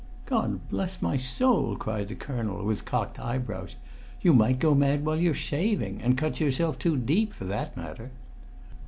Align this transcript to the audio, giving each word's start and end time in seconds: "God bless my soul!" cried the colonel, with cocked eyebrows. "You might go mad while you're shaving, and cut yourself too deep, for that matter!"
"God 0.25 0.67
bless 0.67 0.99
my 0.99 1.15
soul!" 1.15 1.75
cried 1.75 2.07
the 2.07 2.15
colonel, 2.15 2.65
with 2.65 2.85
cocked 2.85 3.19
eyebrows. 3.19 3.75
"You 4.19 4.33
might 4.33 4.57
go 4.57 4.73
mad 4.73 5.05
while 5.05 5.19
you're 5.19 5.35
shaving, 5.35 6.01
and 6.01 6.17
cut 6.17 6.39
yourself 6.39 6.79
too 6.79 6.97
deep, 6.97 7.35
for 7.35 7.45
that 7.45 7.77
matter!" 7.77 8.09